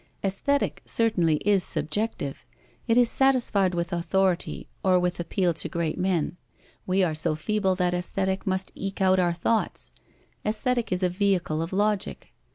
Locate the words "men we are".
5.99-7.13